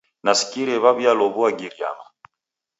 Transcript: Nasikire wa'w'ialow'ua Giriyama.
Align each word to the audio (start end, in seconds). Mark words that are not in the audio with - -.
Nasikire 0.25 0.75
wa'w'ialow'ua 0.83 1.49
Giriyama. 1.57 2.05